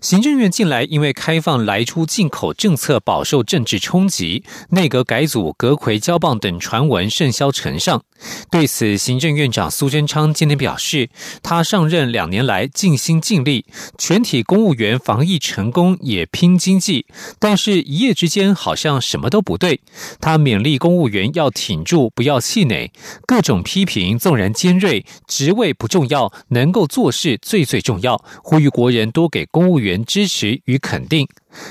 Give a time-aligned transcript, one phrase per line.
[0.00, 8.02] 行政院近来因为开放来出进口政策饱受政治冲击，内阁改组、阁魁交棒等传闻甚嚣尘上。
[8.50, 11.10] 对此，行政院长苏贞昌今天表示，
[11.42, 13.66] 他上任两年来尽心尽力，
[13.98, 17.04] 全体公务员防疫成功也拼经济，
[17.38, 19.80] 但是一夜之间好像什么都不对。
[20.18, 22.90] 他勉励公务员要挺住，不要气馁。
[23.26, 28.22] 各种批评纵然尖锐，职位不重要，能够做事最最重要。
[28.42, 29.89] 呼吁国人多给公务员。
[30.04, 31.28] 支持与肯定。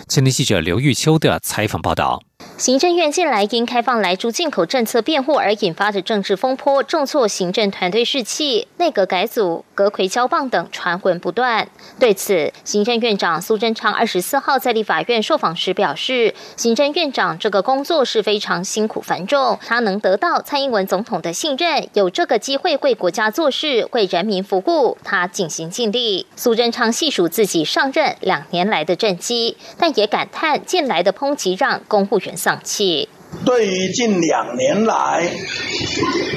[0.07, 2.28] 前天记者刘玉秋的采访报道。
[2.59, 11.69] 行政院近来因开放来猪进口政策辩护而引发的政治风波，重挫行政团队士气，内阁改组、阁魁交棒等传闻不断。
[11.97, 26.27] 对此，行政院长苏贞昌二十四号在立法院受访时表示，行政院长这个工作是非常辛苦繁重，他能得到蔡英文总统的信任，有这个机会为国家做事、为人民服务，他尽心尽力。
[26.35, 33.09] 苏贞昌细数自己上任两年来的政绩，但也感叹近来的抨击让公务员丧气。
[33.45, 35.29] 对于近两年来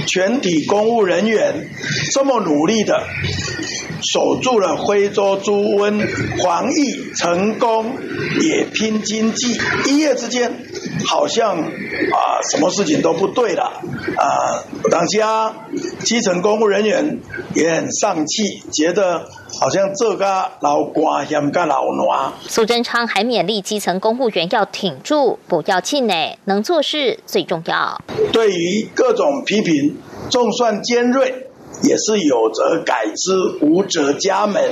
[0.07, 1.69] 全体公务人员
[2.13, 3.03] 这么努力的
[4.03, 6.07] 守住了徽州猪瘟
[6.43, 7.97] 防疫成功，
[8.41, 10.53] 也拼经济，一夜之间
[11.07, 13.81] 好像啊什么事情都不对了
[14.17, 15.55] 啊，当家
[16.01, 17.21] 基层公务人员
[17.55, 19.29] 也很丧气，觉得。
[19.61, 22.33] 好像这个老瓜嫌个老暖。
[22.49, 28.01] 苏贞昌还勉励基层公务员要挺住，不要气馁，能做是最重要。
[28.33, 29.97] 对于各种批评，
[30.31, 31.47] 纵算尖锐，
[31.83, 34.71] 也是有则改之，无则加勉。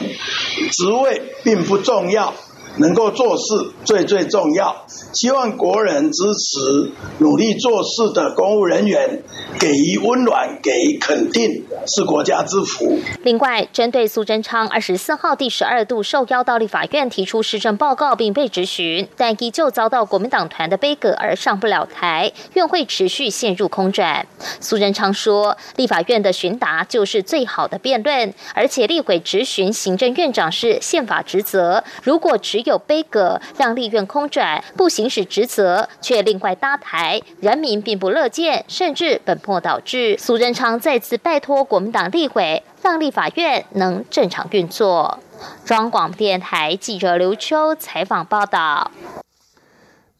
[0.73, 2.35] 职位并不重要。
[2.81, 3.45] 能够做事
[3.85, 9.23] 最最重要，希望国人支持努力做事的公务人员，
[9.59, 12.99] 给予温暖，给予肯定，是国家之福。
[13.23, 24.27] 另外，针对苏贞昌二十四号第十二度受邀到立法院提出施政报告并被质询，但依旧遭到国民党团的杯葛而上不了台，院会持续陷入空转。
[24.59, 40.17] 苏贞昌说，立法院的询答就是最好的辩论，而且立委质询行政院长是宪法职责，如果只有有杯葛让立院空转，不行使职责，却另外搭台，人民并不乐见，甚至本末倒置。
[40.19, 45.19] 苏贞昌再次拜托国民党立委，让立法院能正常运作。
[45.65, 48.91] 中广电台记者刘秋采访报道。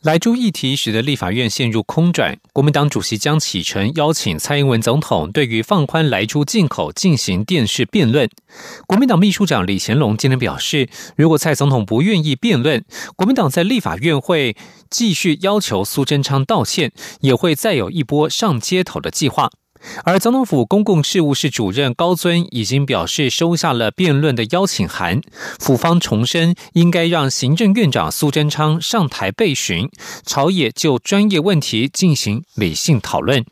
[0.03, 8.27] 莱猪议题使得立法院陷入空转，国民党主席江启臣邀请蔡英文总统对于放宽莱猪进口进行电视辩论。
[8.87, 12.83] 国民党秘书长李乾龙今天表示，如果蔡总统不愿意辩论，
[13.15, 14.57] 国民党在立法院会
[14.89, 19.51] 继续要求苏贞昌道歉，也会再有一波上街头的计划。
[20.05, 25.21] 而总统府公共事务室主任高尊已经表示收下了辩论的邀请函，
[25.59, 29.89] 府方重申应该让行政院长苏贞昌上台备询，
[30.25, 33.45] 朝野就专业问题进行理性讨论。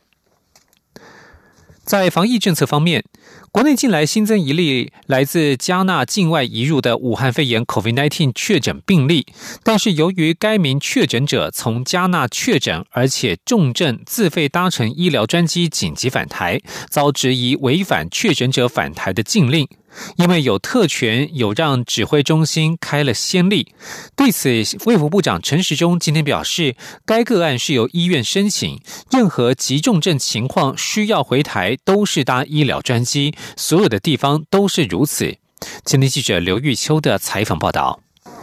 [1.84, 3.05] 在防疫政策方面。
[3.50, 9.26] 国内近来新增一例来自加纳境外移入的武汉肺炎 （COVID-19） 确诊病例，
[9.62, 16.60] 但是由于该名确诊者从加纳确诊，而且重症自费搭乘医疗专机紧急返台，
[16.91, 19.66] 遭质疑违反确诊者返台的禁令。
[20.16, 23.75] 因为有特权，有让指挥中心开了先例。
[24.16, 24.49] 对此，
[24.87, 35.37] 卫福部长陈时中今天表示，该个案是由医院申请，任何急重症情况需要回台，都是搭医疗专机，所有的地方都是如此。
[35.84, 38.00] 今天记者刘玉秋的采访报道。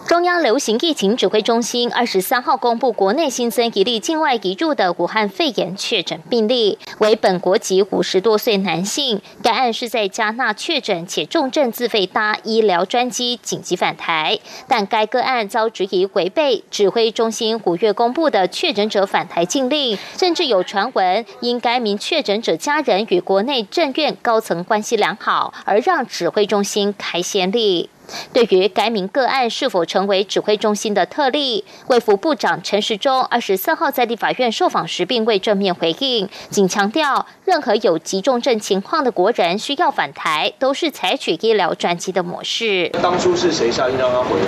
[0.08, 9.20] 中央流行疫情指挥中心二十三号公布，国内新增一例境外移入的武汉肺炎确诊病例，为本国籍五十多岁男性。
[9.42, 27.90] 该案是在加纳确诊且重症自费搭医疗专机紧急返台，但该个案遭质疑违背指挥中心五月公布的确诊者返台禁令，甚至有传闻因该名确诊者家人与国内政院高层关系良好，而让指挥中心开先例。
[28.34, 42.90] 对于该名个案是否成为指挥中心的特例，卫福部长陈时中二十四号在立法院受访时并未正面回应，仅强调任何有急重症情况的国人需要返台，都是采取医疗专机的模式。
[43.02, 44.46] 当初是谁下令让他回来？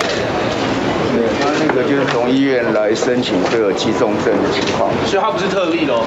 [1.10, 6.04] 对，他那个就是从医院来申请这个急重症的情况，所以他不是特例喽。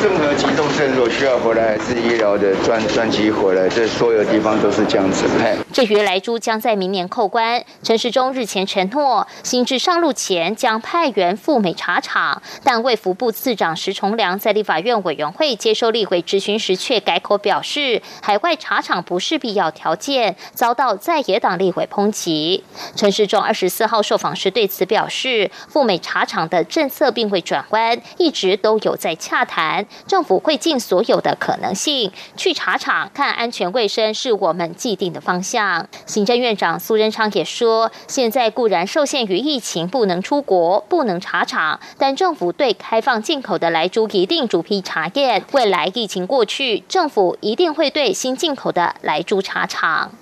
[0.00, 5.24] 任何急重症如果需要回来，还是医疗的专专机回来，这所有地方都是这样子。
[5.72, 22.62] 这于莱猪将在明年扣关，陈时中日前承诺，新制上路前将派员赴美查厂，但卫福部次长石崇良在立法院委员会接受立委质询时却改口表示，海外查厂不是必要条件，遭到在野党立委抨击。
[22.94, 29.86] 陈时中二十四号受访时对此表示，赴美查厂的政策并未转弯，一直都有在洽谈。
[30.06, 35.88] 政府会尽所有的可能性去查厂，看安全卫生是我们既定的方向。
[36.06, 45.44] 行政院长苏贞昌也说，现在固然受限于疫情，不能出国，不能查厂，但政府对开放进口的来猪一定逐批查验。
[45.52, 50.12] 未来疫情过去，政府一定会对新进口的来猪查厂。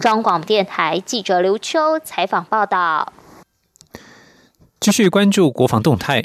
[0.00, 3.12] 中广电台记者刘秋采访报道。
[4.80, 6.24] 继续关注国防动态。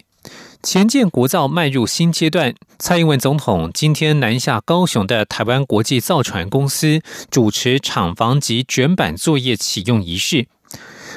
[0.64, 10.48] 前建国造迈入新阶段，蔡英文总统今天南下高雄的台湾国际造船公司主持厂房及卷板作业启用仪式。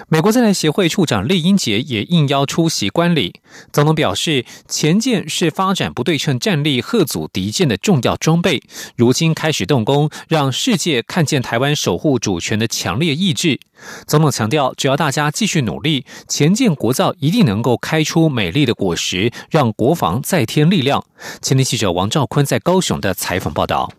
[0.09, 3.35] 美国在台协会处长厉英杰也应邀出席观礼。
[3.73, 8.63] 总统表示，前舰是发展不对称战力、贺阻敌舰的重要装备，
[8.97, 13.61] 如今开始动工，让世界看见台湾守护主权的强烈意志。
[14.07, 21.05] 总统强调，只要大家继续努力，前舰国造一定能够开出美丽的果实，让国防再添力量。
[21.43, 23.93] 前天记者王兆坤在高雄的采访报道。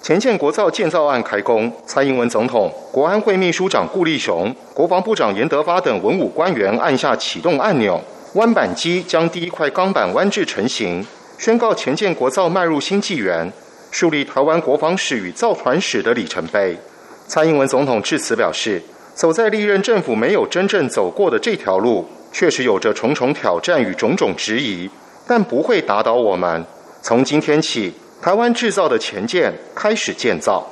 [0.00, 8.00] 前建国造建造案开工，蔡英文总统、国安会秘书长顾立雄、国防部长严德发等文武官员按下启动按钮，
[8.34, 11.04] 弯板机将第一块钢板弯制成型，
[11.36, 13.52] 宣告前建国造迈入新纪元，
[13.90, 16.78] 树立台湾国防史与造船史的里程碑。
[17.26, 18.80] 蔡英文总统致辞表示，
[19.14, 24.88] 走在历任政府没有真正走过的这条路，确实有着重重挑战与种种质疑，
[25.26, 26.64] 但不会打倒我们。
[27.02, 27.92] 从今天起。
[28.20, 30.66] 台湾制造的前舰开始建造。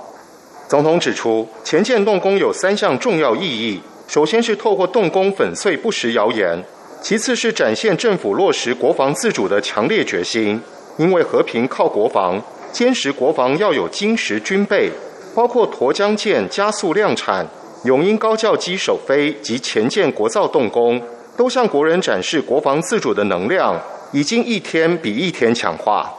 [0.69, 6.59] 总统指出，前舰动工有三项重要意义：首先是透过动工粉碎不实谣言；
[7.01, 10.61] 其次是展现政府落实国防自主的强烈决心。
[10.99, 14.91] 因为和平靠国防，坚实国防要有精实军备，
[15.35, 17.47] 包括沱江舰加速量产、
[17.85, 21.01] 永鹰高教机首飞及前舰国造动工，
[21.37, 23.79] 都向国人展示国防自主的能量
[24.11, 26.11] 已经一天比一天强化。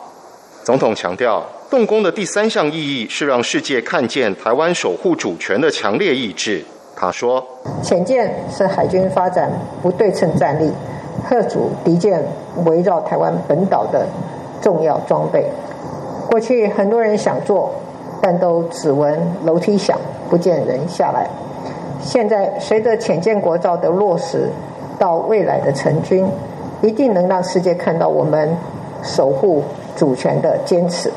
[0.68, 6.62] 总统强调，动工的第三项意义是让世界看见台湾守护主权的强烈意志。
[6.94, 7.42] 他说
[7.82, 9.50] ：“潜舰是海军发展
[9.82, 10.70] 不对称战力，
[11.24, 12.22] 贺主敌舰
[12.66, 14.06] 围绕台湾本岛的
[14.62, 15.50] 重要装备。
[16.30, 17.74] 过去很多人想做，
[18.22, 19.98] 但都只闻楼梯响，
[20.30, 21.30] 不见人下来。
[22.02, 24.50] 现在随着潜舰国造的落实，
[25.00, 26.28] 到未来的成军，
[26.82, 28.54] 一定能让世界看到我们
[29.02, 29.64] 守护。”
[29.98, 31.12] 主权的坚持。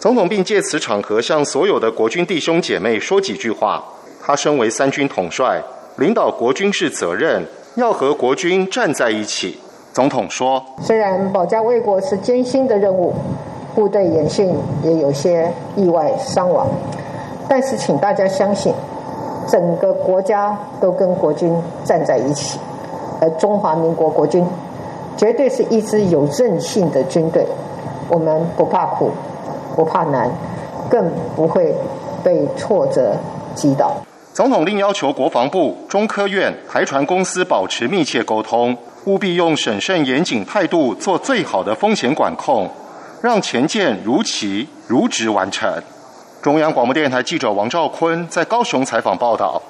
[0.00, 3.84] 总统并借此场合向所有的国军弟兄姐妹说几句话。
[4.26, 5.60] 他身为三军统帅，
[5.96, 7.44] 领导国军是责任，
[7.74, 9.58] 要和国军站在一起。
[9.92, 13.12] 总统说：“虽然保家卫国是艰辛的任务，
[13.74, 16.66] 部队演训也有些意外伤亡，
[17.46, 18.72] 但是请大家相信，
[19.46, 22.58] 整个国家都跟国军站在一起，
[23.20, 24.42] 而中华民国国军
[25.18, 27.46] 绝对是一支有韧性的军队。”
[28.08, 29.12] 我们不怕苦，
[29.74, 30.30] 不怕难，
[30.90, 31.74] 更不会
[32.22, 33.16] 被挫折
[33.54, 33.92] 击倒。
[34.32, 42.68] 总统另要求国防部、中科院、台船公司保持密切沟通，务必用审慎严谨态度做最好的风险管控，
[43.22, 45.72] 让前舰如期如职完成。
[46.42, 49.62] 中央广播电台记者王兆坤在高雄采访报道。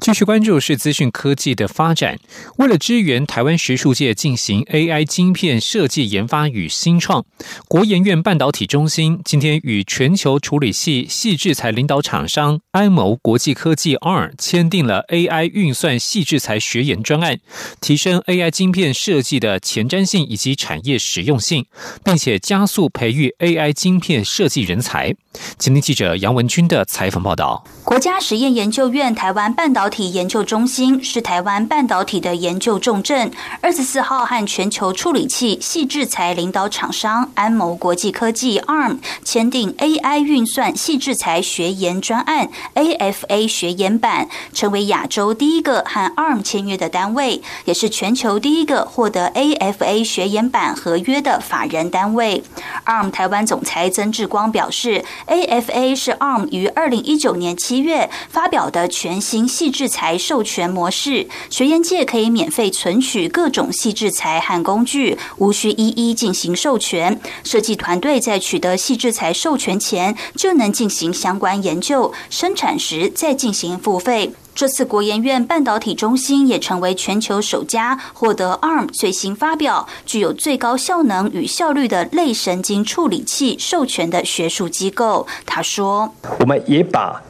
[0.00, 2.18] 继续关注是资讯科技的发展。
[2.56, 7.24] 为了支援台湾学术界进行 AI 晶片设计研发与新创，
[7.68, 17.38] 国研院半导体中心今天与全球处理器细制材领导厂商安谋国际科技 R 签订了 AI 运算细制材学研专案，
[17.82, 21.66] 提升 AI 晶片设计的前瞻性以及产业实用性，
[22.02, 25.14] 并且加速培育 AI 晶片设计人才。
[25.58, 33.30] 今天记者杨文军的采访报道：国家实验研究院台湾半导体研究中心是台湾半导体的研究重镇。
[33.60, 52.42] 二十四号和全球处理器细制材领导厂商安谋国际科技 ARM 签订 AI 运算细制材学研专案 AFA 学研版，成为亚洲第一个和 ARM 签约的单位，也是全球第一个获得 AFA 学研版合约的法人单位。
[52.84, 55.04] ARM 台湾总裁曾志光表示。
[55.26, 67.20] AFA 是 ARM 于二零一九年七月发表的全新细制裁授权模式，学研界可以免费存取各种细制裁和工具，无需一一进行授权。
[67.44, 74.32] 设计团队在取得细制裁授权前，就能进行相关研究，生产时再进行付费。
[74.60, 85.26] 这次国研院半导体中心也成为全球首家获得 ARM 最新发表、具有最高效能与效率的类神经处理器授权的学术机构。
[85.46, 87.22] 他说：“我们也把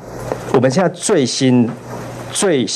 [0.55, 1.71] 我们现在最新、
[2.33, 2.67] 最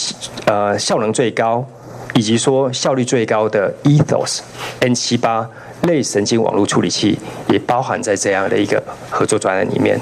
[0.46, 1.66] 呃效能最高，
[2.14, 4.38] 以及说效率最高的 Ethos
[4.78, 5.50] N 七八
[5.82, 7.18] 类神经网络处理器，
[7.48, 8.80] 也包含在这样的一个
[9.10, 10.00] 合作专案里面。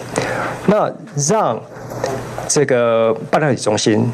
[0.66, 0.92] 那
[1.30, 1.59] 让
[2.47, 4.06] 这个半导体中心。”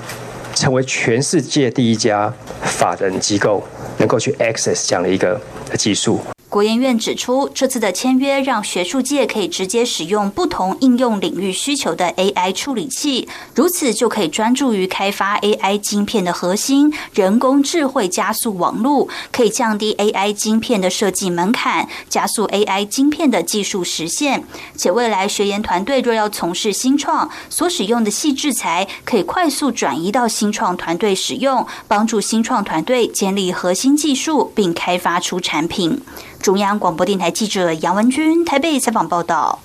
[0.59, 3.63] 成为全世界第一家法人机构，
[3.99, 5.41] 能够去 access 这样的一个
[5.77, 6.21] 技术。
[6.49, 24.43] 国研院指出，这次的签约让学术界可以直接使用不同应用领域需求的 AI 处理器，如此就可以专注于开发 AI 晶片的核心——人工智慧加速网络，可以降低 AI 晶片的设计门槛，加速 AI 晶片的技术实现。
[24.75, 36.01] 且未来学研团队若要从事新创，所使用的细制材可以快速转移到新创团队使用，帮助新创团队建立核心技术并开发出产品。
[36.41, 39.61] 中央广播电台记者杨文君台北采访报道。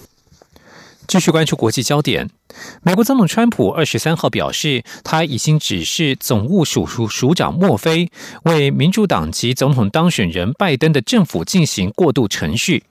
[1.08, 2.30] 继续关注国际焦点，
[2.82, 8.10] 美国总统川普二十三号表示，他已经指示总务署署署长莫菲
[8.46, 12.84] 为民主党籍总统当选人拜登的政府进行过渡程序。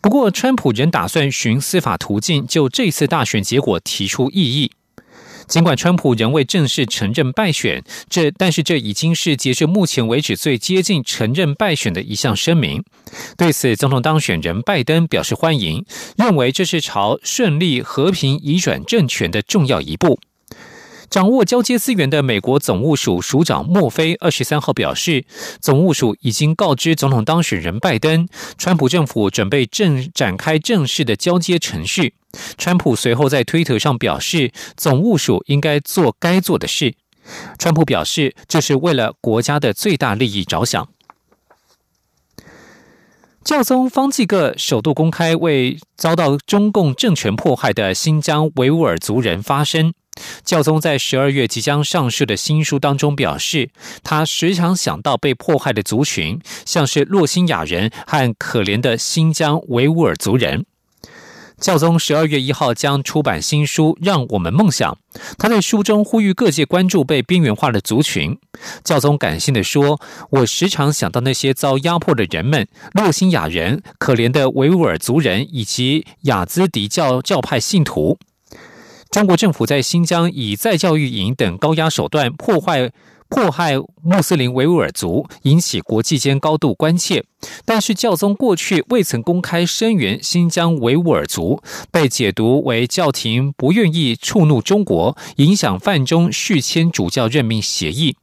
[0.00, 4.72] 不过，川普仍打算循司法途径就这次大选结果提出异议。
[5.46, 12.82] 尽管川普仍未正式承认败选，这但是这已经是截至目前为止最接近承认败选的一项声明。
[13.36, 15.84] 对此，总统当选人拜登表示欢迎，
[16.16, 20.18] 认为这是朝顺利和平移转政权的重要一步。
[21.12, 25.26] 掌握交接资源的美国总务署署长莫菲二十三号表示，
[25.60, 28.26] 总务署已经告知总统当选人拜登，
[28.56, 32.14] 川普政府准备正展开正式的交接程序。
[32.56, 36.94] 川普随后在推特上表示，总务署应该做该做的事。
[37.58, 40.88] 川普表示，这是为了国家的最大利益着想。
[43.44, 49.92] 教宗方济各首度公开为遭到中共政权迫害的新疆维吾尔族人发声。
[50.44, 53.70] 教宗在十二月即将上市的新书当中表示，
[54.02, 60.66] 他时常想到被迫害的族群，像是洛辛亚人和可怜的新疆维吾尔族人。
[61.58, 64.98] 教宗十二月一号将出版新书《让我们梦想》，
[65.38, 68.36] 他在书中呼吁各界关注被边缘化的族群。
[68.82, 70.00] 教宗感性的说
[70.30, 78.18] ：“我时常想到那些遭压迫的人们，洛辛亚人、可怜的维吾尔族人以及雅兹迪教教派信徒。”
[79.12, 82.90] 中国政府在新疆以再教育营等高压手段破坏、
[83.32, 87.24] 迫害穆斯林维吾尔族，引起国际间高度关切。
[87.64, 98.14] 但是教宗过去未曾公开声援新疆维吾尔族，被解读为教廷不愿意触怒中国，影响范中续签主教任命协议。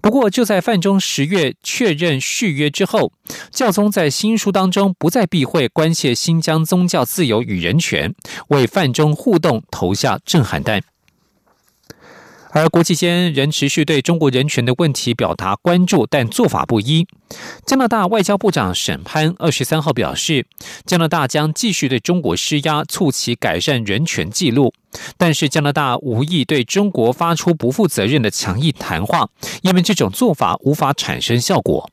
[0.00, 3.12] 不过，就在范中十月确认续约之后，
[3.50, 8.14] 教宗在新书当中不再避讳关切新疆宗教自由与人权，
[8.48, 10.80] 为范中互动投下震撼弹。
[12.54, 17.04] 而国际间仍持续对中国人权的问题表达关注，但做法不一。
[17.66, 20.46] 加拿大外交部长沈潘二十三号表示，
[20.86, 24.72] 加拿大将继续对中国施压，促其改善人权记录。
[25.18, 29.28] 但是加拿大无意对中国发出不负责任的强硬谈话，
[29.62, 31.90] 因为这种做法无法产生效果。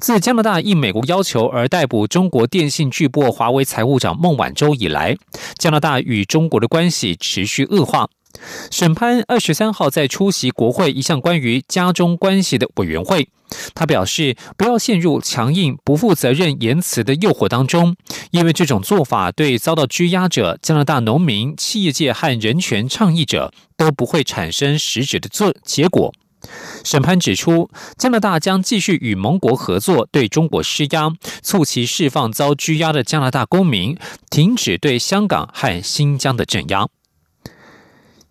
[0.00, 5.14] 自加拿大应美国要求而逮捕中国电信巨擘华为财务长孟晚舟以来，
[5.58, 8.08] 加拿大与中国的关系持续恶化。
[8.70, 13.28] 审判二十三号在出席国会一项关于家中关系的委员会，
[13.74, 17.96] 他表示不要陷入强硬、不负责任言辞的诱惑当中，
[18.32, 26.12] 因为这种做法对遭到拘押者、加拿大农民、企业界和人权倡议者都不会产生实质的做结果。
[26.84, 31.10] 审判指出，加拿大将继续与盟国合作，对中国施压，
[31.40, 33.96] 促其释放遭拘押的加拿大公民，
[34.28, 36.86] 停止对香港和新疆的镇压。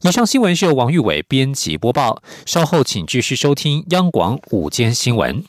[0.05, 2.21] 以上新闻是由王玉伟编辑播报。
[2.45, 5.41] 稍后请继续收听央广午间新闻。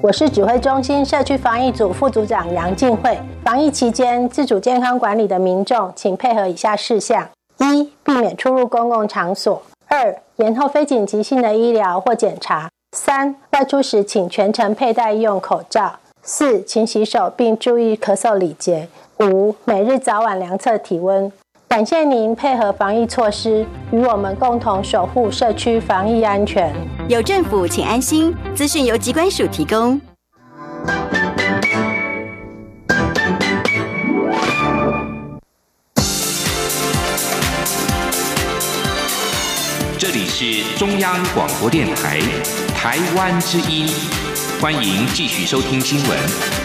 [0.00, 3.18] 我是指挥中心社区防疫组副组长杨静慧。
[3.44, 18.86] 防疫期间，自主健康管理的民众，请配合以下事项：一、避免出入公共场所；二、延后非紧急性的医疗或检查；三、外出时请全程佩戴医用口罩；四、勤洗手并注意咳嗽礼节；
[19.20, 21.30] 五、每日早晚量测体温。
[21.68, 26.74] 感谢您配合防疫措施，与我们共同守护社区防疫安全。
[27.08, 28.34] 有政府，请安心。
[28.54, 30.00] 资讯由机关署提供。
[39.98, 42.18] 这里是中央广播电台
[42.74, 43.86] 台湾之音，
[44.58, 46.57] 欢迎继续收听新闻。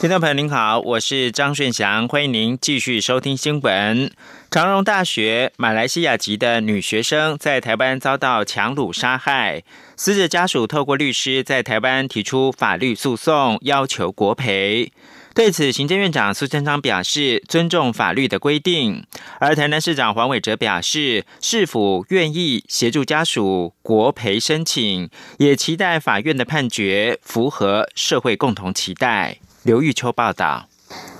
[0.00, 4.10] 听众朋友您好，我是张顺祥，欢迎您继续收听新闻。
[4.50, 9.62] 长荣大学马来西亚籍的女学生在台湾遭到强掳杀害，
[9.98, 14.90] 死者家属透过律师在台湾提出法律诉讼，要求国赔。
[15.34, 19.04] 对此，行政院长苏贞昌表示尊重法律的规定，
[19.38, 29.36] 而台南市长黄伟哲表示是否愿意协助家属国赔申请，也期待法院的判决符合社会共同期待。
[29.62, 30.69] 刘玉秋报道。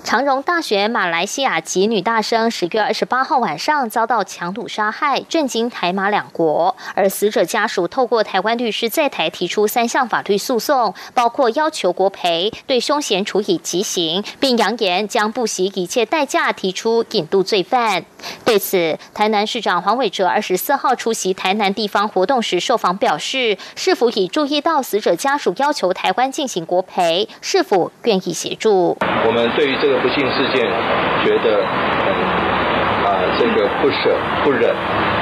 [0.02, 6.74] 长荣大学马来西亚籍女大生十月二十八号晚上遭到强掳杀害，震惊台马两国。
[6.94, 18.04] 而死者家属透过台湾律师在台提出三项法律诉讼，包括要求国赔、对凶嫌处以极刑，并扬言将不惜一切代价提出引渡罪犯。
[18.44, 28.96] 对此，台南市长黄伟哲二十四号出席台南地方活动时受访表示，是否已注意到死者家属要求台湾进行国赔，是否愿意协助？
[29.26, 29.89] 我们对于这。
[29.90, 30.70] 这个不幸事件，
[31.24, 32.14] 觉得很
[33.04, 34.72] 啊，这个不舍不忍，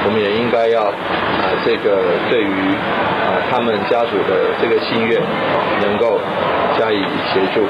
[0.05, 5.19] 我们也应该要啊，这个对于啊他们家属的这个心愿，
[5.81, 6.21] 能够
[6.77, 7.65] 加以协助。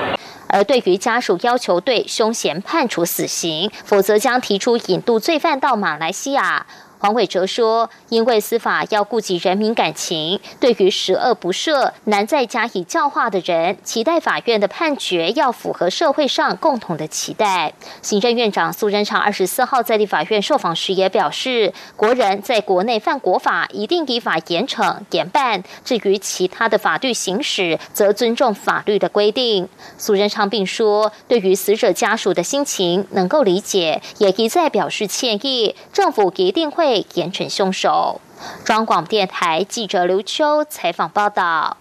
[0.49, 6.65] 而对于家属要求对凶嫌判处死刑，否则将提出引渡罪犯到马来西亚。
[6.99, 35.73] 黄伟哲说：“因为司法要顾及人民感情，对于十恶不赦、难再加以教化的人，期待法院的判决要符合社会上共同的期待。”行政院长苏贞昌二十四号在立法院受访时也表示：“国人在国内犯国法，一定依法严惩严办；至于其他的法律行使，则尊重法律的规定。”苏贞昌并说：“对于死者家属的心情能够理解，也一再表示歉意。
[35.93, 38.19] 政府一定会。”被严惩凶手。
[38.65, 41.77] 中广电台记者刘秋采访报道：，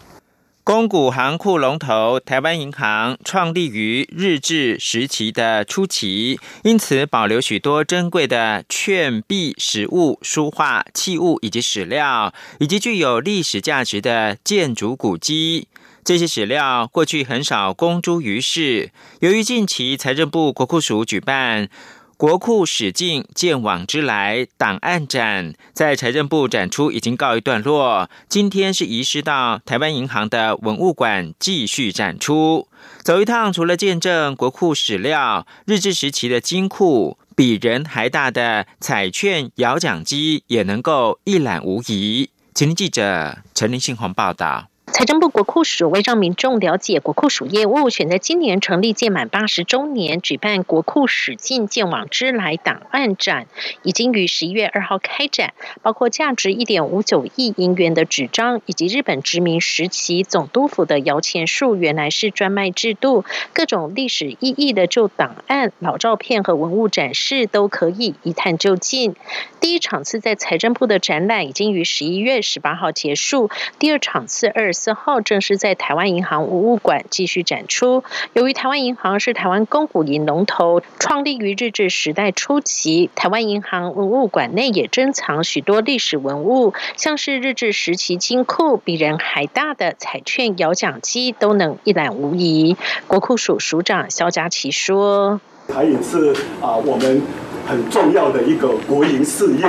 [0.62, 15.68] 公股行库龙头台湾银行创立于日治时期的初期，因此保留许多珍贵的券币、实物、书画、器物以及史料，以及具有历史价值的建筑古迹。
[16.04, 18.90] 这些史料过去很少公诸于世。
[19.20, 21.70] 由于近期财政部国库署举办。
[22.18, 32.66] 国库史境见往之来档案展在财政部展出已经告一段落，今天是移师到台湾银行的文物馆继续展出。
[33.04, 42.30] 走一趟，除了见证国库史料、日治时期的金库，比人还大的彩券摇奖机也能够一览无遗。
[42.52, 44.66] 请听记者陈林信宏报道。
[44.92, 53.46] 财政部国库署为让民众了解国库署业务，选在今年成立届满八十周年，举办国库史进见往之来档案展，
[53.82, 69.14] 已经于十一月二号开展，包括价值一点五九亿银元的纸张，以及日本殖民时期总督府的摇钱树原来是专卖制度，各种历史意义的旧档案、老照片和文物展示都可以一探究竟。
[69.60, 74.72] 第一场次在财政部的展览已经于十一月十八号结束，第二场次二。
[74.78, 78.04] 四号正式在台湾银行文物馆继续展出。
[78.32, 92.76] 由于台湾银行是台湾公股银龙头，创立于日治时代初期，台湾银行文物馆内也珍藏许多历史文物，像是日治时期金库、比人还大的彩券摇奖机，都能一览无遗。
[93.08, 97.20] 国库署署长肖家琪说：“台银是啊，我们
[97.66, 99.64] 很重要的一个国营事业。”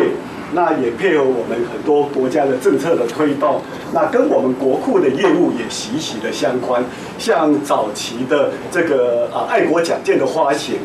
[0.54, 3.62] 那也配合我们很多国家的政策的推动，
[3.94, 6.84] 那跟我们国库的业务也息息的相关。
[7.18, 10.76] 像早期的这个啊爱国奖件的发行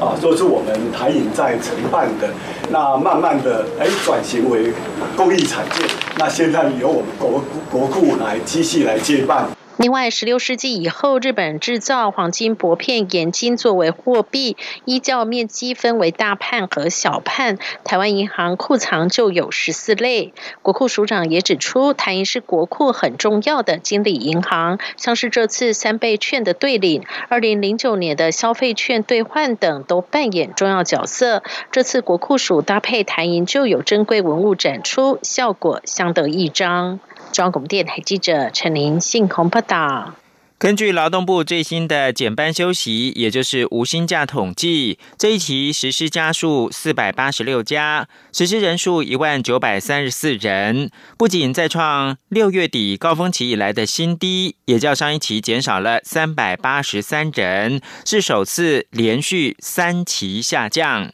[0.00, 2.28] 啊，都是我们台银在承办的。
[2.70, 4.72] 那慢慢的哎转型为
[5.16, 5.86] 公益产件，
[6.18, 9.46] 那现在由我们国国库来继续来接办。
[9.76, 17.58] 另外，十六世纪以后，日本制造黄金薄片盐金作为货币，依较面积分为大判和小判。
[17.82, 20.32] 台湾银行库藏就有十四类。
[20.62, 31.42] 国库署长也指出，台银是国库很重要的经理银行，像是这次三倍券的兑领、二零零九年的消费券兑换等，都扮演重要角色。
[31.72, 37.00] 这次国库署搭配台银就有珍贵文物展出，效果相得益彰。
[37.34, 40.14] 中广电台记者陈琳信鸿报道。
[40.56, 61.10] 根据劳动部最新的减班休息，也就是无薪假统计，这一期实施家数四百八十六家，实施人数一万九百三十四人，不仅再创六月底高峰期以来的新低，也较上一期减少了三百八十三人，是首次连续三期下降。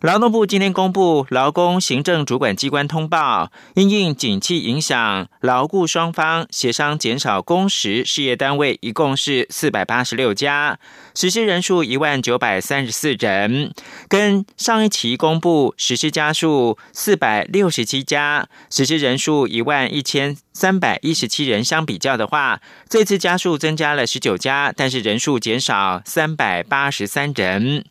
[0.00, 10.78] 劳动部今天公布劳工行政主管机关通报，因应景气影响，劳雇双方协商减少工时，事业单位一共是四百八十六家，
[11.20, 13.74] 实施人数一万九百三十四人，
[14.08, 20.38] 跟上一期公布实施家数四百六十七家，实施人数一万一千。
[20.52, 27.84] 三百一十七人相比较的话，这次家数增加了十九家，但是人数减少三百八十三人。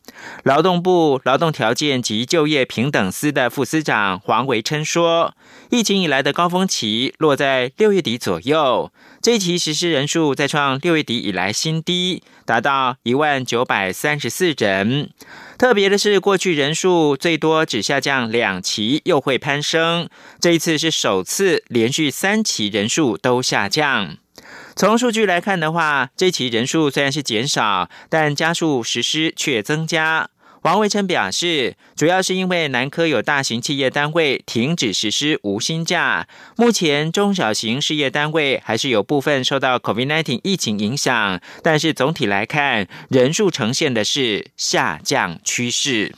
[0.44, 5.34] 劳动部劳动条件及就业平等司的副司长黄维琛说，
[5.72, 15.10] 疫情以来的高峰期落在六月底左右，这一期实施人数再创六月底以来新低，达到一万九百三十四人。
[15.58, 20.08] 特别的是，过去人数最多只下降两期，又会攀升。
[20.40, 24.18] 这一次是首次连续三期人数都下降。
[24.76, 30.30] 从数据来看的话，这期人数虽然是减少，但加速实施却增加。
[30.64, 46.14] 王维琛表示，主要是因为南科有大型企业单位停止实施无薪假，目前中小型事业单位还是有部分受到 COVID-19 疫情影响，但是总体来看，人数呈现的是下降趋势。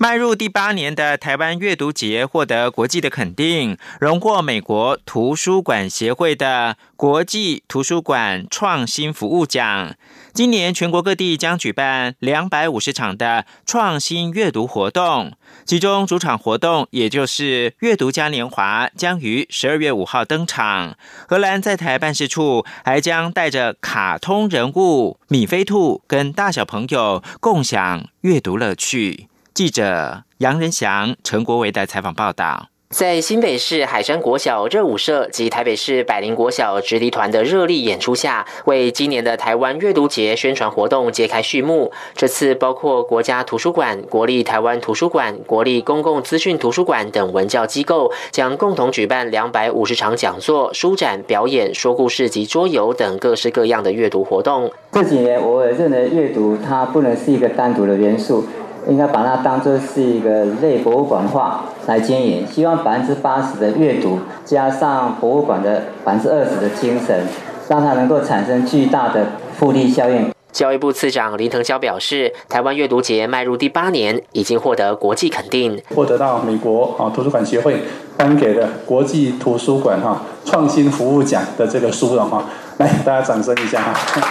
[0.00, 9.96] 迈入第八年的台湾阅读节获得国际的肯定，荣获美国图书馆协会的国际图书馆创新服务奖。
[10.32, 15.32] 今年全国各地将举办两百五十场的创新阅读活动，
[15.64, 20.96] 其中主场活动也就是阅读嘉年华将于十二月五号登场。
[21.26, 29.26] 荷兰在台办事处还将带着卡通人物米菲兔跟大小朋友共享阅读乐趣。
[29.58, 32.68] 记者杨仁祥、陈国维的采访报道。
[32.90, 41.90] 在新北市海山国小热舞社及台北市百灵国小直笛团的热力演出下，为今年的台湾阅读节宣传活动揭开序幕。
[42.14, 54.70] 这次包括国家图书馆、国立台湾图书馆、国立公共资讯图书馆等文教机构，将共同举办两百五十场讲座、书展、表演、说故事及桌游等各式各样的阅读活动。
[54.92, 58.46] 这几年，我认为阅读它不能是一个单独的元素。
[58.86, 67.26] 应该把它当做是一个类博物馆化来经营，希望百分之八十的阅读加上博物馆的百分之二十的精神，
[67.68, 70.30] 让它能够产生巨大的复利效应。
[70.50, 77.82] 教育部次长林腾蛟表示，台湾阅读节迈入第八年，已经获得国际肯定，获得到美国啊图书馆协会
[78.16, 82.44] 颁给的国际图书馆哈创新服务奖的这个书了哈，
[82.78, 84.27] 来大家掌声一下哈。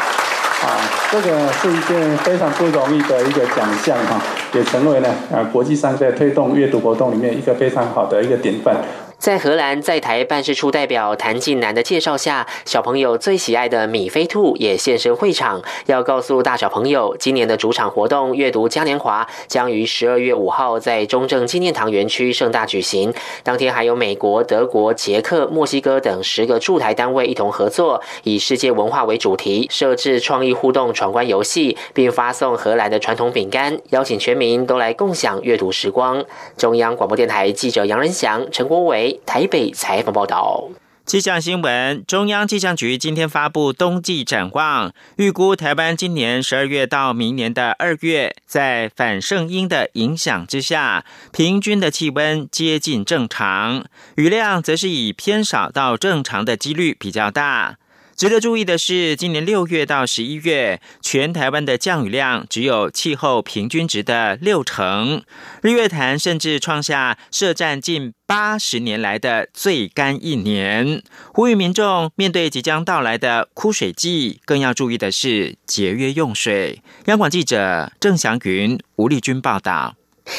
[0.67, 0.77] 啊，
[1.09, 4.21] 这个是一件非常不容易的一个奖项哈，
[4.53, 8.75] 也成为了啊国际上在推动阅读活动里面一个非常好的一个典范。
[9.17, 23.11] 在荷兰在台办事处代表谭进南的介绍下，小朋友最喜爱的米菲兔也现身会场，要告诉大小朋友，今年的主场活动阅读嘉年华将于十二月五号在中正纪念堂园区盛大举行。
[23.43, 36.23] 当天还有美国、德国、捷克、墨西哥等十个驻台单位一同合作，以世界文化为主题，设置创意互动闯关游戏，并发送荷兰的传统饼干，邀请全民都来共享阅读时光。
[36.55, 39.06] 中央广播电台记者杨仁祥、陈国伟。
[39.25, 40.69] 台北采访报道。
[41.05, 57.77] 气象新闻：中央气象局今天发布冬季展望，预估台湾今年十二月到明年的二月，在反圣婴的影响之下，平均的气温接近正常，雨量则是以偏少到正常的几率比较大。
[58.17, 65.21] 值得注意的是，今年六月到十一月，全台湾的降雨量只有气候平均值的六成。
[65.61, 71.03] 日月潭甚至创下设站近八十年来的最干一年。
[71.31, 76.81] 呼吁民众面对即将到来的枯水季，更要注意的是节约用水。
[77.05, 79.96] 央广记者郑祥云、吴丽君报道。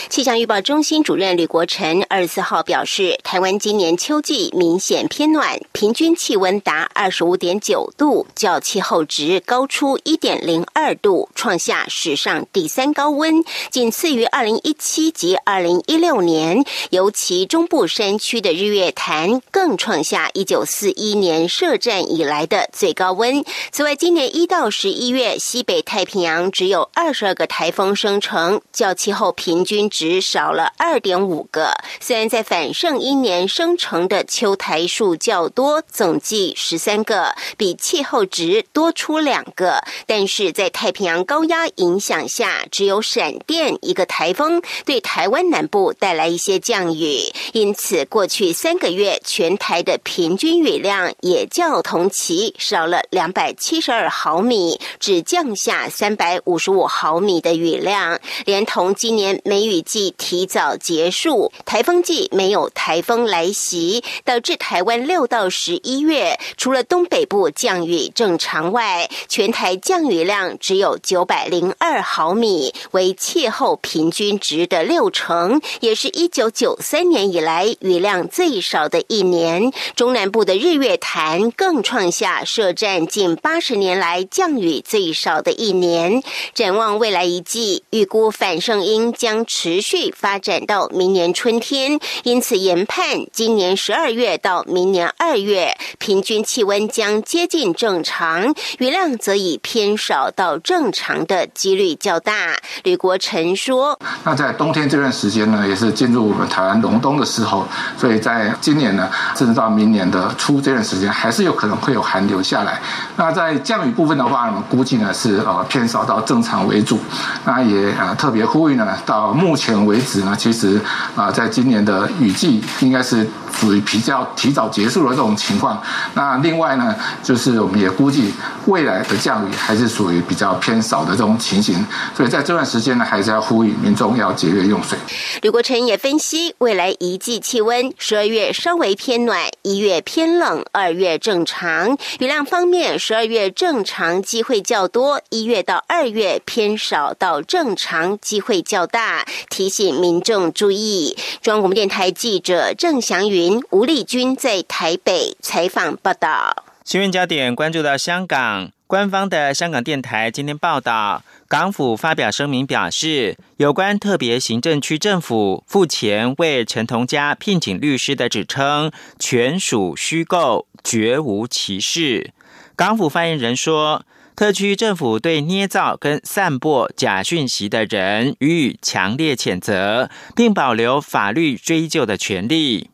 [0.08, 16.64] 气象预报中心主任吕国成二十四号表示，台湾今年秋季明显偏暖，平均气温达二十五点九度，较气候值高出一点零二度，创下史上第三高温，仅次于二零一七及二零一六年。
[16.90, 23.44] 尤其中部山区的日月潭更创下一九四一年设站以来的最高温。
[23.70, 29.77] 此外，今年一到十一月，西北太平洋只有二十二个台风生成，较气候平均。
[29.78, 31.72] 均值少了二点五个。
[32.00, 47.20] 虽然在反盛一年生成的秋台数较多，总计十三个，比气候值多出两个，但是在太平洋高压影响下，只有闪电一个台风对台湾南部带来一些降雨，
[47.52, 79.70] 因此过去三个月全台的平均雨量也较同期少了两百七十二毫米，只降下三百五十五毫米的雨量，连同今年梅雨季提早结束，台风季没有台风来袭，导致台湾六到十一月除了东北部降雨正常外，全台降雨量只有九百零二毫米，为气候平均值的六成，也是一九九三年以来雨量最少的一年。
[79.94, 86.22] 中南部的日月潭更创下设站近八十年来降雨最少的一年。
[86.54, 102.54] 展望未来一季，预估反盛音将持续发展到明年春天，因此研判今年十二月到明年二月平均气温将接近正常，雨量则以偏少到正常的几率较大。
[102.84, 107.66] 吕国成说：“那在冬天这段时间呢，也是进入我们台湾隆冬的时候，
[107.98, 112.80] 所以在今年呢，甚至到明年的初这段时间，还是有可能会有寒流下来。
[113.16, 116.96] 那在降雨部分的话，我们估计呢是呃偏少到正常为主。
[117.44, 120.80] 那也呃特别呼吁呢，到目前为止呢，其实
[121.14, 125.80] 啊，在今年的雨季应该是属于比较提早结束的这种情况。
[126.14, 128.32] 那另外呢，就是我们也估计
[128.66, 131.86] 未来的降雨还是属于比较偏少的这种情形。
[132.16, 134.98] 所以在这段时间呢，还是要呼吁民众要节约用水。
[135.42, 141.96] 吕国成也分析，未来一季气温，十二月稍微偏暖，一月偏冷，二月正常。
[142.18, 151.16] 雨量方面，十二月正常机会较多，一月到二月偏少到正常机会较大，提醒民众注意。
[151.40, 156.64] 中央广播电台记者郑祥云、吴丽君在台北采访报道。
[156.84, 161.22] 新闻焦点关注到香港，官方的香港电台今天报道。
[161.46, 172.32] 港府发表声明表示，有关特别行政区政府付钱为陈同佳聘请律师的指称，全属虚构，绝无其事。
[172.76, 174.04] 港府发言人说，
[174.38, 182.88] 特区政府对捏造跟散播假讯息的人予以强烈谴责，并保留法律追究的权利。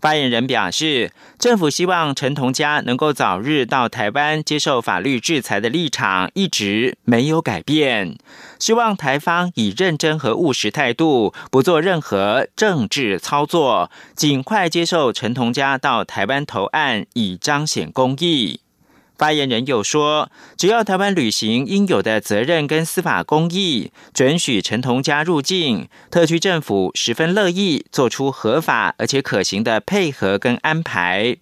[0.00, 8.16] 发言人表示，政府希望陈同佳能够早日到台湾接受法律制裁的立场一直没有改变，
[8.60, 18.60] 希望台方以认真和务实态度，不做任何政治操作，尽快接受陈同佳到台湾投案，以彰显公义。
[19.16, 31.36] 发言人又说，只要台湾履行应有的责任跟司法公义，准许陈同佳入境，特区政府十分乐意做出合法而且可行的配合跟安排。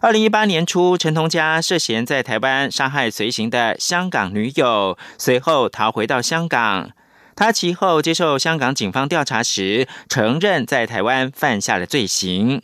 [0.00, 6.90] 二零一八年初，陈同佳涉嫌在台湾杀害随行的香港女友，随后逃回到香港。
[7.34, 12.62] 他其后接受香港警方调查时，承认在台湾犯下了罪行。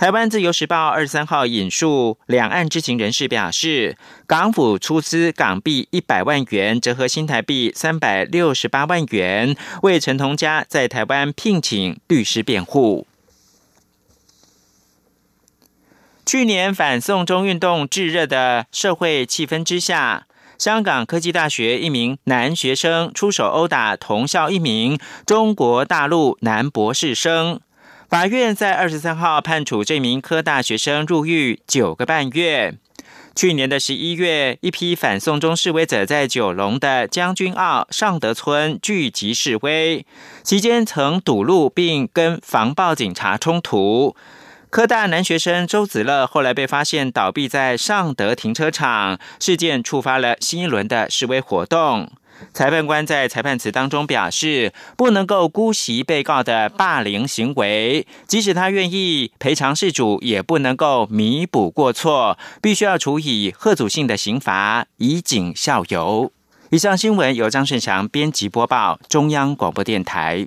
[0.00, 13.06] 台湾自由时报二十三号引述两岸知情人士表示，港府出资港币一百万元，折合新台币三百六十八万元，为陈同佳在台湾聘请律师辩护。
[16.24, 27.60] 去年反送中运动炙热的社会气氛之下，香港科技大学一名男学生出手殴打同校一名中国大陆男博士生。
[28.10, 32.74] 法院在二十三号判处这名科大学生入狱九个半月。
[33.36, 40.04] 去年的十一月，一批反送中示威者在九龙的将军澳尚德村聚集示威，
[40.42, 44.16] 期间曾堵路并跟防暴警察冲突。
[44.70, 52.10] 科大男学生周子乐后来被发现倒闭在尚德停车场，事件触发了新一轮的示威活动。
[52.52, 66.32] 裁判官在裁判词当中表示，不能够姑息被告的霸凌行为，即使他愿意赔偿事主，也不能够弥补过错，必须要处以贺祖性的刑罚，以儆效尤。
[66.70, 70.46] 以上新闻由张顺祥编辑播报，中央广播电台。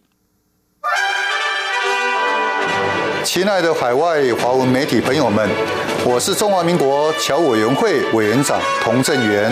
[3.24, 5.50] 亲爱的海外华文媒体朋友们，
[6.06, 9.52] 我是中华民国侨委员会委员长童振源。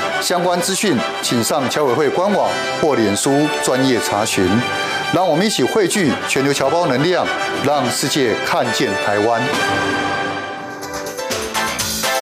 [0.21, 4.47] 相关资讯请上侨委会官网或脸书专业查询。
[5.13, 7.25] 让我们一起汇聚全球侨胞能量，
[7.65, 9.41] 让世界看见台湾。